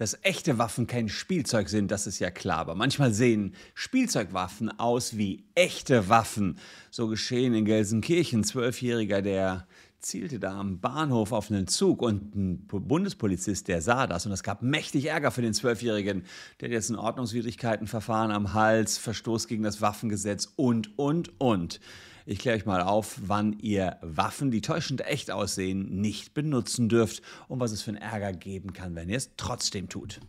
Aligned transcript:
Dass 0.00 0.18
echte 0.22 0.56
Waffen 0.56 0.86
kein 0.86 1.10
Spielzeug 1.10 1.68
sind, 1.68 1.90
das 1.90 2.06
ist 2.06 2.20
ja 2.20 2.30
klar. 2.30 2.60
Aber 2.60 2.74
manchmal 2.74 3.12
sehen 3.12 3.54
Spielzeugwaffen 3.74 4.70
aus 4.80 5.18
wie 5.18 5.44
echte 5.54 6.08
Waffen. 6.08 6.56
So 6.90 7.06
geschehen 7.06 7.52
in 7.52 7.66
Gelsenkirchen. 7.66 8.42
Zwölfjähriger, 8.42 9.20
der 9.20 9.66
zielte 9.98 10.40
da 10.40 10.58
am 10.58 10.80
Bahnhof 10.80 11.32
auf 11.32 11.50
einen 11.50 11.66
Zug 11.66 12.00
und 12.00 12.34
ein 12.34 12.66
Bundespolizist, 12.66 13.68
der 13.68 13.82
sah 13.82 14.06
das 14.06 14.24
und 14.24 14.32
es 14.32 14.42
gab 14.42 14.62
mächtig 14.62 15.04
Ärger 15.04 15.32
für 15.32 15.42
den 15.42 15.52
Zwölfjährigen. 15.52 16.24
Der 16.60 16.68
hat 16.70 16.72
jetzt 16.72 16.88
ein 16.88 16.96
Ordnungswidrigkeitenverfahren 16.96 18.30
am 18.30 18.54
Hals, 18.54 18.96
Verstoß 18.96 19.48
gegen 19.48 19.64
das 19.64 19.82
Waffengesetz 19.82 20.50
und, 20.56 20.98
und, 20.98 21.38
und. 21.38 21.78
Ich 22.26 22.38
kläre 22.38 22.56
euch 22.56 22.66
mal 22.66 22.82
auf, 22.82 23.18
wann 23.26 23.58
ihr 23.60 23.96
Waffen, 24.02 24.50
die 24.50 24.60
täuschend 24.60 25.06
echt 25.06 25.30
aussehen, 25.30 26.00
nicht 26.00 26.34
benutzen 26.34 26.88
dürft 26.88 27.22
und 27.48 27.60
was 27.60 27.72
es 27.72 27.82
für 27.82 27.90
einen 27.90 28.02
Ärger 28.02 28.32
geben 28.32 28.72
kann, 28.72 28.94
wenn 28.94 29.08
ihr 29.08 29.16
es 29.16 29.30
trotzdem 29.36 29.88
tut. 29.88 30.20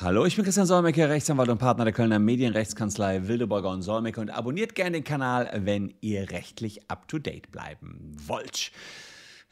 Hallo, 0.00 0.26
ich 0.26 0.34
bin 0.34 0.44
Christian 0.44 0.66
Solmecke, 0.66 1.08
Rechtsanwalt 1.08 1.48
und 1.48 1.58
Partner 1.58 1.84
der 1.84 1.94
Kölner 1.94 2.18
Medienrechtskanzlei 2.18 3.28
Wildeborger 3.28 3.70
und 3.70 3.82
Solmecke 3.82 4.20
und 4.20 4.28
abonniert 4.28 4.74
gerne 4.74 4.98
den 4.98 5.04
Kanal, 5.04 5.50
wenn 5.64 5.94
ihr 6.00 6.30
rechtlich 6.30 6.90
up-to-date 6.90 7.50
bleiben 7.52 8.16
wollt. 8.26 8.72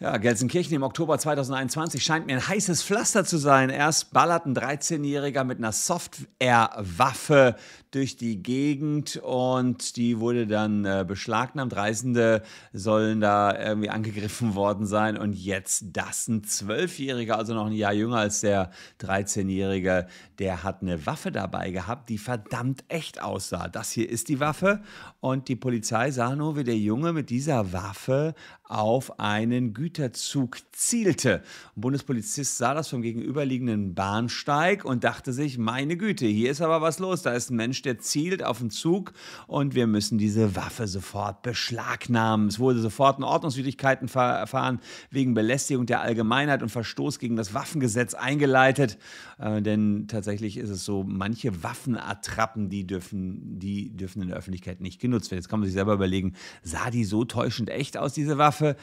Ja, 0.02 0.16
Gelsenkirchen 0.16 0.74
im 0.74 0.82
Oktober 0.82 1.16
2021 1.16 2.02
scheint 2.02 2.26
mir 2.26 2.34
ein 2.34 2.48
heißes 2.48 2.82
Pflaster 2.82 3.24
zu 3.24 3.38
sein. 3.38 3.70
Erst 3.70 4.12
ballert 4.12 4.46
ein 4.46 4.56
13-Jähriger 4.56 5.44
mit 5.44 5.58
einer 5.58 5.70
Software-Waffe 5.70 7.54
durch 7.92 8.16
die 8.16 8.42
Gegend 8.42 9.18
und 9.18 9.96
die 9.96 10.18
wurde 10.18 10.46
dann 10.46 10.84
äh, 10.86 11.04
beschlagnahmt. 11.06 11.76
Reisende 11.76 12.42
sollen 12.72 13.20
da 13.20 13.56
irgendwie 13.56 13.90
angegriffen 13.90 14.54
worden 14.54 14.86
sein 14.86 15.18
und 15.18 15.34
jetzt 15.34 15.84
das. 15.92 16.26
Ein 16.26 16.42
Zwölfjähriger, 16.42 17.36
also 17.36 17.52
noch 17.54 17.66
ein 17.66 17.72
Jahr 17.72 17.92
jünger 17.92 18.16
als 18.16 18.40
der 18.40 18.70
13-Jährige, 19.00 20.06
der 20.38 20.62
hat 20.62 20.80
eine 20.80 21.04
Waffe 21.04 21.30
dabei 21.30 21.70
gehabt, 21.70 22.08
die 22.08 22.18
verdammt 22.18 22.82
echt 22.88 23.22
aussah. 23.22 23.68
Das 23.68 23.92
hier 23.92 24.08
ist 24.08 24.28
die 24.28 24.40
Waffe 24.40 24.82
und 25.20 25.48
die 25.48 25.56
Polizei 25.56 26.10
sah 26.10 26.34
nur, 26.34 26.56
wie 26.56 26.64
der 26.64 26.78
Junge 26.78 27.12
mit 27.12 27.28
dieser 27.28 27.74
Waffe 27.74 28.34
auf 28.64 29.20
einen 29.20 29.74
Güterzug 29.74 30.56
zielte. 30.72 31.42
Ein 31.76 31.80
Bundespolizist 31.82 32.56
sah 32.56 32.72
das 32.72 32.88
vom 32.88 33.02
gegenüberliegenden 33.02 33.94
Bahnsteig 33.94 34.84
und 34.86 35.04
dachte 35.04 35.34
sich, 35.34 35.58
meine 35.58 35.98
Güte, 35.98 36.26
hier 36.26 36.50
ist 36.50 36.62
aber 36.62 36.80
was 36.80 36.98
los. 36.98 37.20
Da 37.20 37.32
ist 37.32 37.50
ein 37.50 37.56
Mensch, 37.56 37.81
der 37.84 37.98
zielt 37.98 38.44
auf 38.44 38.58
den 38.58 38.70
Zug 38.70 39.12
und 39.46 39.74
wir 39.74 39.86
müssen 39.86 40.18
diese 40.18 40.56
Waffe 40.56 40.86
sofort 40.86 41.42
beschlagnahmen. 41.42 42.48
Es 42.48 42.58
wurde 42.58 42.80
sofort 42.80 43.18
ein 43.18 43.24
Ordnungswidrigkeitenverfahren 43.24 44.80
wegen 45.10 45.34
Belästigung 45.34 45.86
der 45.86 46.00
Allgemeinheit 46.00 46.62
und 46.62 46.68
Verstoß 46.68 47.18
gegen 47.18 47.36
das 47.36 47.54
Waffengesetz 47.54 48.14
eingeleitet. 48.14 48.98
Äh, 49.38 49.62
denn 49.62 50.06
tatsächlich 50.08 50.56
ist 50.56 50.70
es 50.70 50.84
so, 50.84 51.04
manche 51.04 51.62
Waffenattrappen, 51.62 52.68
die 52.68 52.86
dürfen, 52.86 53.58
die 53.58 53.90
dürfen 53.96 54.22
in 54.22 54.28
der 54.28 54.36
Öffentlichkeit 54.36 54.80
nicht 54.80 55.00
genutzt 55.00 55.30
werden. 55.30 55.40
Jetzt 55.40 55.48
kann 55.48 55.60
man 55.60 55.66
sich 55.66 55.74
selber 55.74 55.94
überlegen, 55.94 56.34
sah 56.62 56.90
die 56.90 57.04
so 57.04 57.24
täuschend 57.24 57.70
echt 57.70 57.96
aus, 57.96 58.12
diese 58.12 58.38
Waffe? 58.38 58.76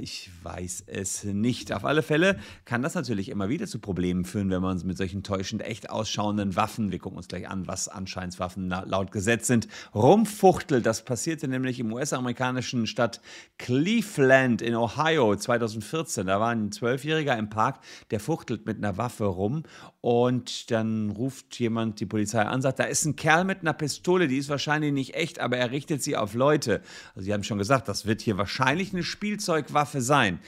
Ich 0.00 0.30
weiß 0.42 0.84
es 0.86 1.24
nicht. 1.24 1.72
Auf 1.72 1.84
alle 1.84 2.02
Fälle 2.02 2.38
kann 2.64 2.82
das 2.82 2.94
natürlich 2.94 3.28
immer 3.28 3.48
wieder 3.48 3.66
zu 3.66 3.78
Problemen 3.78 4.24
führen, 4.24 4.50
wenn 4.50 4.62
man 4.62 4.80
mit 4.84 4.96
solchen 4.96 5.22
täuschend 5.22 5.62
echt 5.62 5.90
ausschauenden 5.90 6.56
Waffen, 6.56 6.92
wir 6.92 6.98
gucken 6.98 7.16
uns 7.16 7.28
gleich 7.28 7.48
an, 7.48 7.66
was 7.66 7.88
Anscheinswaffen 8.34 8.68
laut 8.68 9.12
Gesetz 9.12 9.46
sind, 9.46 9.68
rumfuchtelt. 9.94 10.84
Das 10.84 11.04
passierte 11.04 11.48
nämlich 11.48 11.78
im 11.80 11.92
US-amerikanischen 11.92 12.86
Stadt 12.86 13.20
Cleveland 13.58 14.62
in 14.62 14.74
Ohio 14.74 15.34
2014. 15.36 16.26
Da 16.26 16.40
war 16.40 16.50
ein 16.50 16.72
Zwölfjähriger 16.72 17.36
im 17.36 17.48
Park, 17.48 17.80
der 18.10 18.20
fuchtelt 18.20 18.66
mit 18.66 18.78
einer 18.78 18.96
Waffe 18.96 19.24
rum 19.24 19.62
und 20.00 20.70
dann 20.70 21.10
ruft 21.10 21.58
jemand 21.58 22.00
die 22.00 22.06
Polizei 22.06 22.42
an, 22.42 22.62
sagt, 22.62 22.78
da 22.78 22.84
ist 22.84 23.04
ein 23.04 23.16
Kerl 23.16 23.44
mit 23.44 23.60
einer 23.60 23.72
Pistole, 23.72 24.28
die 24.28 24.38
ist 24.38 24.48
wahrscheinlich 24.48 24.92
nicht 24.92 25.14
echt, 25.14 25.38
aber 25.38 25.56
er 25.56 25.70
richtet 25.70 26.02
sie 26.02 26.16
auf 26.16 26.34
Leute. 26.34 26.82
Also 27.14 27.26
sie 27.26 27.32
haben 27.32 27.44
schon 27.44 27.58
gesagt, 27.58 27.88
das 27.88 28.06
wird 28.06 28.20
hier 28.20 28.36
wahrscheinlich 28.38 28.92
eine 28.92 29.02
Spielzeugwaffe 29.02 30.00
sein. 30.00 30.40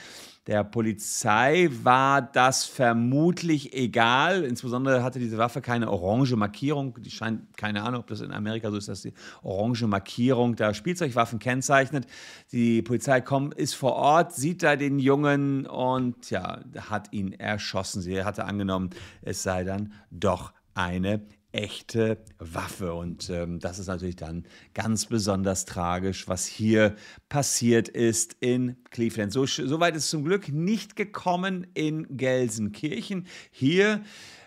Der 0.46 0.62
Polizei 0.62 1.68
war 1.82 2.22
das 2.22 2.64
vermutlich 2.66 3.74
egal. 3.74 4.44
Insbesondere 4.44 5.02
hatte 5.02 5.18
diese 5.18 5.38
Waffe 5.38 5.60
keine 5.60 5.90
orange 5.90 6.36
Markierung. 6.36 6.96
Die 7.02 7.10
scheint, 7.10 7.56
keine 7.56 7.82
Ahnung, 7.82 8.00
ob 8.00 8.06
das 8.06 8.20
in 8.20 8.30
Amerika 8.30 8.70
so 8.70 8.76
ist, 8.76 8.88
dass 8.88 9.02
die 9.02 9.12
orange 9.42 9.88
Markierung 9.88 10.54
da 10.54 10.72
Spielzeugwaffen 10.72 11.40
kennzeichnet. 11.40 12.06
Die 12.52 12.82
Polizei 12.82 13.20
kommt, 13.20 13.54
ist 13.54 13.74
vor 13.74 13.94
Ort, 13.94 14.34
sieht 14.34 14.62
da 14.62 14.76
den 14.76 15.00
Jungen 15.00 15.66
und 15.66 16.30
ja, 16.30 16.60
hat 16.78 17.12
ihn 17.12 17.32
erschossen. 17.32 18.00
Sie 18.00 18.22
hatte 18.22 18.44
angenommen, 18.44 18.90
es 19.22 19.42
sei 19.42 19.64
dann 19.64 19.94
doch 20.12 20.52
eine 20.74 21.26
echte 21.56 22.18
Waffe. 22.38 22.94
Und 22.94 23.30
ähm, 23.30 23.58
das 23.58 23.78
ist 23.78 23.86
natürlich 23.86 24.16
dann 24.16 24.44
ganz 24.74 25.06
besonders 25.06 25.64
tragisch, 25.64 26.28
was 26.28 26.46
hier 26.46 26.94
passiert 27.28 27.88
ist 27.88 28.36
in 28.40 28.76
Cleveland. 28.90 29.32
So, 29.32 29.46
so 29.46 29.80
weit 29.80 29.96
ist 29.96 30.10
zum 30.10 30.24
Glück 30.24 30.48
nicht 30.48 30.96
gekommen 30.96 31.66
in 31.74 32.16
Gelsenkirchen. 32.16 33.26
Hier 33.50 34.02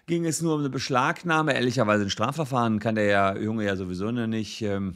ging 0.06 0.26
es 0.26 0.42
nur 0.42 0.54
um 0.56 0.62
eine 0.62 0.70
Beschlagnahme. 0.70 1.54
Ehrlicherweise 1.54 2.04
ein 2.04 2.10
Strafverfahren 2.10 2.80
kann 2.80 2.96
der 2.96 3.38
Junge 3.42 3.66
ja 3.66 3.76
sowieso 3.76 4.12
nicht. 4.12 4.62
Ähm, 4.62 4.96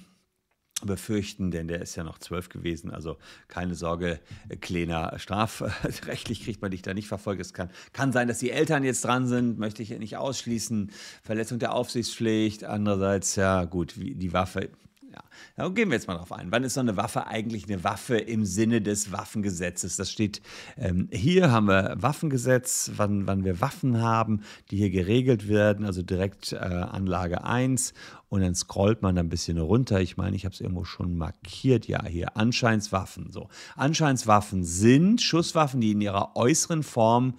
befürchten, 0.86 1.52
denn 1.52 1.68
der 1.68 1.82
ist 1.82 1.96
ja 1.96 2.04
noch 2.04 2.20
zwölf 2.20 2.50
gewesen. 2.50 2.92
Also 2.92 3.18
keine 3.48 3.76
Sorge, 3.76 4.20
Kleiner, 4.62 5.18
strafrechtlich 5.18 6.44
kriegt 6.44 6.62
man 6.62 6.72
dich 6.72 6.82
da 6.82 6.94
nicht 6.94 7.08
verfolgt. 7.08 7.42
Es 7.42 7.54
kann, 7.54 7.70
kann 7.92 8.12
sein, 8.12 8.28
dass 8.28 8.40
die 8.40 8.52
Eltern 8.52 8.84
jetzt 8.84 9.04
dran 9.06 9.28
sind, 9.28 9.60
möchte 9.60 9.84
ich 9.84 9.90
nicht 9.98 10.18
ausschließen. 10.18 10.92
Verletzung 11.24 11.60
der 11.60 11.74
Aufsichtspflicht. 11.74 12.64
Andererseits, 12.64 13.36
ja 13.36 13.66
gut, 13.66 13.96
die 13.98 14.34
Waffe 14.34 14.70
ja, 15.13 15.24
da 15.56 15.69
gehen 15.69 15.90
wir 15.90 15.96
jetzt 15.96 16.07
mal 16.07 16.16
drauf 16.16 16.31
ein. 16.31 16.51
Wann 16.51 16.63
ist 16.63 16.74
so 16.74 16.79
eine 16.79 16.97
Waffe 16.97 17.28
eigentlich 17.28 17.66
eine 17.66 17.84
Waffe 17.84 18.18
im 18.18 18.46
Sinne 18.46 18.81
des 18.81 19.12
Waffengesetzes? 19.12 19.96
Das 19.96 20.12
steht 20.12 20.41
ähm, 20.78 21.07
hier, 21.12 21.51
haben 21.51 21.68
wir 21.68 21.96
Waffengesetz, 22.00 22.91
wann, 22.96 23.28
wann 23.28 23.46
wir 23.46 23.62
Waffen 23.62 24.02
haben, 24.02 24.41
die 24.72 24.78
hier 24.78 24.90
geregelt 24.90 25.47
werden, 25.47 25.85
also 25.85 26.02
direkt 26.02 26.53
äh, 26.53 26.57
Anlage 26.57 27.44
1 27.44 27.94
und 28.34 28.41
dann 28.41 28.56
scrollt 28.56 29.03
man 29.03 29.16
ein 29.19 29.29
bisschen 29.29 29.59
runter. 29.59 30.02
Ich 30.02 30.18
meine, 30.18 30.35
ich 30.35 30.46
habe 30.46 30.53
es 30.53 30.62
irgendwo 30.62 30.85
schon 30.85 31.16
markiert. 31.19 31.88
Ja, 31.88 32.03
hier 32.03 32.35
Anscheinswaffen. 32.35 33.31
So, 33.31 33.47
Anscheinswaffen 33.75 34.63
sind 34.63 35.22
Schusswaffen, 35.22 35.81
die 35.81 35.91
in 35.91 36.02
ihrer 36.02 36.35
äußeren 36.35 36.81
Form 36.81 37.35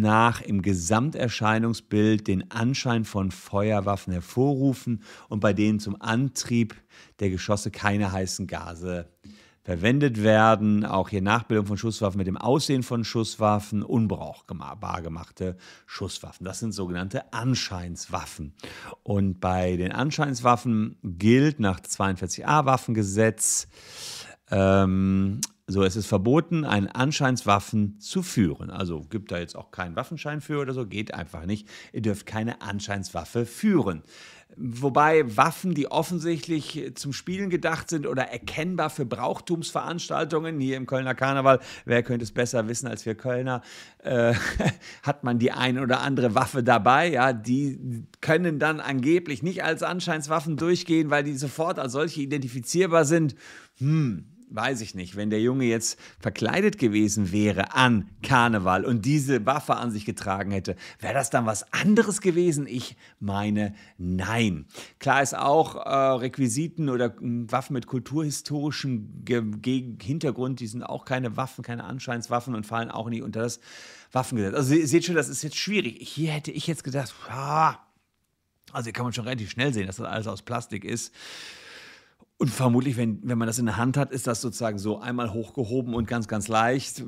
nach 0.00 0.40
im 0.40 0.62
Gesamterscheinungsbild 0.62 2.26
den 2.26 2.50
Anschein 2.50 3.04
von 3.04 3.30
Feuerwaffen 3.30 4.12
hervorrufen 4.12 5.02
und 5.28 5.40
bei 5.40 5.52
denen 5.52 5.80
zum 5.80 6.00
Antrieb 6.00 6.74
der 7.20 7.30
Geschosse 7.30 7.70
keine 7.70 8.12
heißen 8.12 8.46
Gase 8.46 9.08
verwendet 9.62 10.22
werden. 10.22 10.84
Auch 10.84 11.10
hier 11.10 11.22
Nachbildung 11.22 11.66
von 11.66 11.76
Schusswaffen 11.76 12.18
mit 12.18 12.26
dem 12.26 12.36
Aussehen 12.36 12.82
von 12.82 13.04
Schusswaffen, 13.04 13.82
unbrauchbar 13.82 15.02
gemachte 15.02 15.56
Schusswaffen. 15.86 16.44
Das 16.44 16.58
sind 16.58 16.72
sogenannte 16.72 17.32
Anscheinswaffen. 17.32 18.54
Und 19.02 19.40
bei 19.40 19.76
den 19.76 19.92
Anscheinswaffen 19.92 20.96
gilt 21.02 21.60
nach 21.60 21.80
42a 21.80 22.64
Waffengesetz 22.64 23.68
ähm, 24.50 25.40
so, 25.70 25.84
es 25.84 25.94
ist 25.94 26.06
verboten, 26.06 26.64
einen 26.64 26.88
Anscheinswaffen 26.88 28.00
zu 28.00 28.22
führen. 28.22 28.70
Also 28.70 29.02
gibt 29.08 29.30
da 29.30 29.38
jetzt 29.38 29.56
auch 29.56 29.70
keinen 29.70 29.94
Waffenschein 29.94 30.40
für 30.40 30.60
oder 30.60 30.74
so, 30.74 30.86
geht 30.86 31.14
einfach 31.14 31.46
nicht. 31.46 31.68
Ihr 31.92 32.02
dürft 32.02 32.26
keine 32.26 32.60
Anscheinswaffe 32.60 33.46
führen. 33.46 34.02
Wobei 34.56 35.36
Waffen, 35.36 35.74
die 35.74 35.90
offensichtlich 35.90 36.92
zum 36.96 37.12
Spielen 37.12 37.50
gedacht 37.50 37.88
sind 37.88 38.04
oder 38.04 38.24
erkennbar 38.24 38.90
für 38.90 39.06
Brauchtumsveranstaltungen, 39.06 40.58
hier 40.58 40.76
im 40.76 40.86
Kölner 40.86 41.14
Karneval, 41.14 41.60
wer 41.84 42.02
könnte 42.02 42.24
es 42.24 42.32
besser 42.32 42.66
wissen 42.66 42.88
als 42.88 43.06
wir 43.06 43.14
Kölner, 43.14 43.62
äh, 44.02 44.34
hat 45.04 45.22
man 45.22 45.38
die 45.38 45.52
eine 45.52 45.82
oder 45.82 46.00
andere 46.00 46.34
Waffe 46.34 46.64
dabei. 46.64 47.12
Ja, 47.12 47.32
die 47.32 48.04
können 48.20 48.58
dann 48.58 48.80
angeblich 48.80 49.44
nicht 49.44 49.62
als 49.62 49.84
Anscheinswaffen 49.84 50.56
durchgehen, 50.56 51.10
weil 51.10 51.22
die 51.22 51.36
sofort 51.36 51.78
als 51.78 51.92
solche 51.92 52.20
identifizierbar 52.20 53.04
sind. 53.04 53.36
Hm, 53.78 54.24
weiß 54.50 54.80
ich 54.80 54.94
nicht, 54.94 55.16
wenn 55.16 55.30
der 55.30 55.40
Junge 55.40 55.64
jetzt 55.64 55.98
verkleidet 56.18 56.78
gewesen 56.78 57.32
wäre 57.32 57.74
an 57.74 58.08
Karneval 58.22 58.84
und 58.84 59.04
diese 59.04 59.46
Waffe 59.46 59.76
an 59.76 59.90
sich 59.90 60.04
getragen 60.04 60.50
hätte, 60.50 60.76
wäre 60.98 61.14
das 61.14 61.30
dann 61.30 61.46
was 61.46 61.72
anderes 61.72 62.20
gewesen? 62.20 62.66
Ich 62.66 62.96
meine, 63.20 63.74
nein. 63.96 64.66
Klar 64.98 65.22
ist 65.22 65.36
auch, 65.36 65.76
äh, 65.76 65.88
Requisiten 65.88 66.88
oder 66.88 67.06
äh, 67.06 67.20
Waffen 67.22 67.74
mit 67.74 67.86
kulturhistorischem 67.86 69.24
Ge 69.24 69.96
Hintergrund, 70.02 70.60
die 70.60 70.66
sind 70.66 70.82
auch 70.82 71.04
keine 71.04 71.36
Waffen, 71.36 71.62
keine 71.62 71.84
Anscheinswaffen 71.84 72.54
und 72.54 72.66
fallen 72.66 72.90
auch 72.90 73.08
nicht 73.08 73.22
unter 73.22 73.40
das 73.40 73.60
Waffengesetz. 74.12 74.54
Also 74.54 74.74
ihr 74.74 74.88
seht 74.88 75.04
schon, 75.04 75.14
das 75.14 75.28
ist 75.28 75.42
jetzt 75.42 75.56
schwierig. 75.56 75.96
Hier 76.00 76.32
hätte 76.32 76.50
ich 76.50 76.66
jetzt 76.66 76.84
gedacht, 76.84 77.14
ah, 77.28 77.78
also 78.72 78.86
hier 78.86 78.92
kann 78.92 79.04
man 79.04 79.12
schon 79.12 79.24
relativ 79.24 79.50
schnell 79.50 79.72
sehen, 79.72 79.86
dass 79.86 79.96
das 79.96 80.06
alles 80.06 80.26
aus 80.26 80.42
Plastik 80.42 80.84
ist. 80.84 81.12
Und 82.40 82.48
vermutlich, 82.48 82.96
wenn, 82.96 83.20
wenn 83.22 83.36
man 83.36 83.46
das 83.46 83.58
in 83.58 83.66
der 83.66 83.76
Hand 83.76 83.98
hat, 83.98 84.12
ist 84.12 84.26
das 84.26 84.40
sozusagen 84.40 84.78
so 84.78 84.98
einmal 84.98 85.34
hochgehoben 85.34 85.92
und 85.92 86.08
ganz, 86.08 86.26
ganz 86.26 86.48
leicht. 86.48 87.04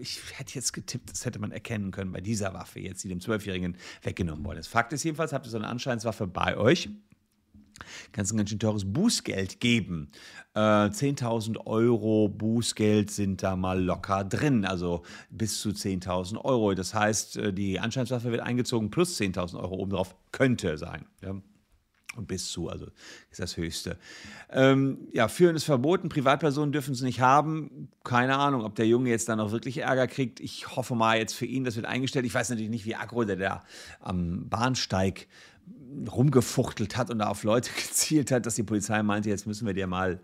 Ich 0.00 0.20
hätte 0.36 0.56
jetzt 0.56 0.72
getippt, 0.72 1.12
das 1.12 1.24
hätte 1.24 1.38
man 1.38 1.52
erkennen 1.52 1.92
können 1.92 2.10
bei 2.10 2.20
dieser 2.20 2.54
Waffe, 2.54 2.80
jetzt 2.80 3.04
die 3.04 3.08
dem 3.08 3.20
Zwölfjährigen 3.20 3.76
weggenommen 4.02 4.44
worden 4.44 4.58
ist. 4.58 4.66
Fakt 4.66 4.92
ist 4.92 5.04
jedenfalls, 5.04 5.32
habt 5.32 5.46
ihr 5.46 5.50
so 5.50 5.58
eine 5.58 5.68
Anscheinswaffe 5.68 6.26
bei 6.26 6.56
euch 6.56 6.88
kannst 8.12 8.32
ein 8.32 8.36
ganz 8.36 8.50
schön 8.50 8.58
teures 8.58 8.84
Bußgeld 8.84 9.60
geben. 9.60 10.10
Äh, 10.54 10.60
10.000 10.60 11.66
Euro 11.66 12.28
Bußgeld 12.28 13.10
sind 13.10 13.42
da 13.42 13.56
mal 13.56 13.82
locker 13.82 14.24
drin, 14.24 14.64
also 14.64 15.02
bis 15.30 15.60
zu 15.60 15.70
10.000 15.70 16.44
Euro. 16.44 16.74
Das 16.74 16.94
heißt, 16.94 17.36
äh, 17.36 17.52
die 17.52 17.80
Anscheinswaffe 17.80 18.30
wird 18.30 18.42
eingezogen 18.42 18.90
plus 18.90 19.20
10.000 19.20 19.58
Euro 19.58 19.74
obendrauf 19.74 20.14
könnte 20.30 20.78
sein. 20.78 21.06
Ja. 21.20 21.34
Und 22.16 22.28
bis 22.28 22.50
zu, 22.50 22.68
also 22.68 22.86
ist 23.30 23.40
das 23.40 23.56
Höchste. 23.56 23.98
Ähm, 24.50 25.08
ja, 25.12 25.28
Führen 25.28 25.56
ist 25.56 25.64
verboten, 25.64 26.08
Privatpersonen 26.08 26.72
dürfen 26.72 26.94
es 26.94 27.02
nicht 27.02 27.20
haben. 27.20 27.88
Keine 28.04 28.36
Ahnung, 28.36 28.62
ob 28.64 28.74
der 28.76 28.86
Junge 28.86 29.10
jetzt 29.10 29.28
dann 29.28 29.40
auch 29.40 29.52
wirklich 29.52 29.78
Ärger 29.78 30.06
kriegt. 30.06 30.40
Ich 30.40 30.76
hoffe 30.76 30.94
mal 30.94 31.18
jetzt 31.18 31.34
für 31.34 31.46
ihn, 31.46 31.64
das 31.64 31.76
wird 31.76 31.86
eingestellt. 31.86 32.26
Ich 32.26 32.34
weiß 32.34 32.50
natürlich 32.50 32.70
nicht, 32.70 32.86
wie 32.86 32.94
aggro 32.94 33.24
der 33.24 33.36
da 33.36 33.64
am 34.00 34.48
Bahnsteig 34.48 35.26
rumgefuchtelt 36.10 36.96
hat 36.96 37.10
und 37.10 37.20
auf 37.22 37.44
Leute 37.44 37.70
gezielt 37.76 38.30
hat, 38.30 38.46
dass 38.46 38.54
die 38.54 38.62
Polizei 38.62 39.02
meinte, 39.02 39.28
jetzt 39.28 39.46
müssen 39.46 39.66
wir 39.66 39.74
dir 39.74 39.86
mal 39.86 40.20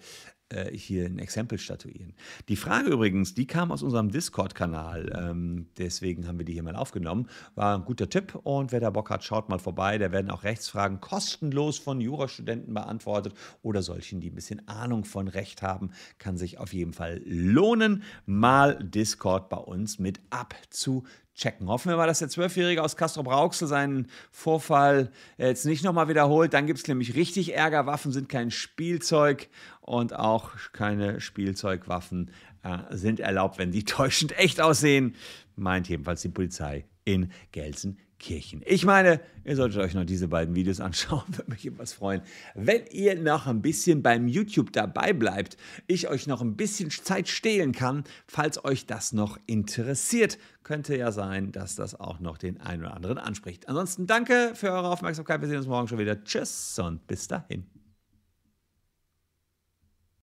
äh, 0.50 0.76
hier 0.76 1.06
ein 1.06 1.19
Exempel 1.19 1.58
statuieren. 1.58 2.12
Die 2.49 2.56
Frage 2.56 2.90
übrigens, 2.90 3.34
die 3.34 3.46
kam 3.46 3.70
aus 3.70 3.84
unserem 3.84 4.11
Discord-Kanal, 4.11 5.12
ähm, 5.17 5.69
deswegen 5.78 6.26
haben 6.26 6.38
wir 6.38 6.44
die 6.44 6.55
hier 6.55 6.64
mal 6.64 6.75
aufgenommen. 6.75 7.28
War 7.55 7.76
ein 7.76 7.84
guter 7.84 8.08
Tipp 8.08 8.34
und 8.43 8.72
wer 8.72 8.81
da 8.81 8.90
Bock 8.90 9.11
hat, 9.11 9.22
schaut 9.22 9.49
mal 9.49 9.61
vorbei. 9.61 9.99
Da 9.99 10.11
werden 10.11 10.31
auch 10.31 10.43
Rechtsfragen 10.43 11.00
kostenlos 11.00 11.78
von 11.78 12.00
Jurastudenten 12.00 12.75
beantwortet 12.75 13.34
oder 13.62 13.82
solchen, 13.82 14.20
die 14.20 14.31
ein 14.31 14.34
bisschen 14.34 14.66
Ahnung 14.66 15.05
von 15.05 15.28
Recht 15.28 15.62
haben. 15.62 15.93
Kann 16.19 16.37
sich 16.37 16.58
auf 16.58 16.73
jeden 16.73 16.94
Fall 16.94 17.23
lohnen, 17.25 18.02
mal 18.26 18.76
Discord 18.82 19.50
bei 19.50 19.58
uns 19.58 20.00
mit 20.00 20.20
abzuchecken 20.31 21.29
checken. 21.40 21.69
Hoffen 21.69 21.90
wir 21.90 21.96
mal, 21.96 22.06
dass 22.06 22.19
der 22.19 22.28
Zwölfjährige 22.28 22.82
aus 22.82 22.96
Castro 22.96 23.22
Brauxel 23.22 23.66
seinen 23.66 24.08
Vorfall 24.31 25.10
jetzt 25.38 25.64
nicht 25.64 25.82
nochmal 25.82 26.08
wiederholt. 26.08 26.52
Dann 26.52 26.66
gibt 26.66 26.81
es 26.81 26.88
nämlich 26.88 27.14
richtig 27.14 27.54
Ärger. 27.54 27.87
Waffen 27.87 28.12
sind 28.12 28.28
kein 28.28 28.50
Spielzeug 28.50 29.48
und 29.81 30.14
auch 30.14 30.50
keine 30.72 31.20
Spielzeugwaffen 31.20 32.31
äh, 32.62 32.78
sind 32.90 33.20
erlaubt, 33.20 33.58
wenn 33.58 33.72
die 33.72 33.84
täuschend 33.84 34.38
echt 34.38 34.60
aussehen, 34.60 35.16
meint 35.56 35.88
jedenfalls 35.88 36.22
die 36.22 36.28
Polizei 36.28 36.84
in 37.04 37.32
Gelsenkirchen. 37.52 38.09
Kirchen. 38.20 38.62
Ich 38.64 38.84
meine, 38.84 39.20
ihr 39.44 39.56
solltet 39.56 39.81
euch 39.81 39.94
noch 39.94 40.05
diese 40.05 40.28
beiden 40.28 40.55
Videos 40.55 40.78
anschauen, 40.81 41.25
würde 41.28 41.50
mich 41.50 41.64
jedenfalls 41.64 41.93
freuen. 41.93 42.22
Wenn 42.55 42.87
ihr 42.93 43.17
noch 43.17 43.49
ein 43.49 43.62
bisschen 43.62 44.02
beim 44.02 44.28
YouTube 44.28 44.72
dabei 44.72 45.12
bleibt, 45.12 45.56
ich 45.88 46.08
euch 46.08 46.28
noch 46.28 46.40
ein 46.40 46.55
bisschen 46.56 46.90
Zeit 46.90 47.26
stehlen 47.28 47.72
kann, 47.72 48.05
falls 48.28 48.64
euch 48.64 48.87
das 48.87 49.12
noch 49.12 49.38
interessiert, 49.46 50.38
könnte 50.62 50.96
ja 50.96 51.11
sein, 51.11 51.50
dass 51.50 51.75
das 51.75 51.99
auch 51.99 52.20
noch 52.20 52.38
den 52.38 52.61
einen 52.61 52.82
oder 52.84 52.94
anderen 52.94 53.19
anspricht. 53.19 53.69
Ansonsten 53.69 54.06
danke 54.06 54.52
für 54.55 54.70
eure 54.70 54.88
Aufmerksamkeit. 54.88 55.40
Wir 55.40 55.49
sehen 55.49 55.58
uns 55.58 55.66
morgen 55.66 55.88
schon 55.88 55.99
wieder. 55.99 56.23
Tschüss 56.23 56.78
und 56.78 57.05
bis 57.08 57.26
dahin. 57.26 57.79